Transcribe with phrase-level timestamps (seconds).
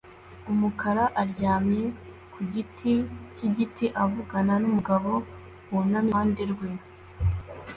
[0.51, 1.83] umukara aryamye
[2.33, 2.93] ku giti
[3.35, 5.11] cyigiti avugana numugabo
[5.71, 6.69] wunamye iruhande rwe